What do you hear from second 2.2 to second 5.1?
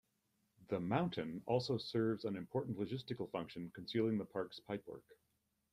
an important logistical function, concealing the park's pipework.